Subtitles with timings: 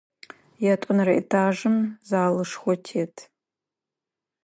[0.73, 1.77] Ятӏонэрэ этажым
[2.09, 3.15] залышхо тет.